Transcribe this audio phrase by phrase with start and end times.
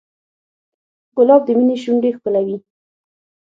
[1.15, 2.57] ګلاب د مینې شونډې ښکلوي.